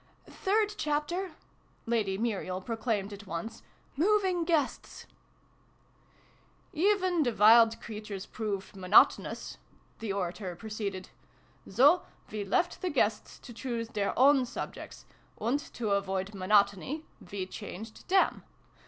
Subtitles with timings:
[0.27, 1.33] "Third Chapter!"
[1.95, 3.61] Lady Muriel proclaimed at once,"
[3.95, 5.05] Moving Guests!""
[6.73, 9.57] Even the Wild Creatures proved mono tonous/'
[9.99, 11.09] the orator proceeded."
[11.75, 12.01] So
[12.31, 15.05] we left the guests to choose their own subjects;
[15.39, 18.43] and, to avoid monotony, we changed them.